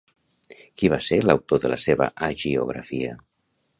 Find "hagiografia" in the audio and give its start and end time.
2.29-3.13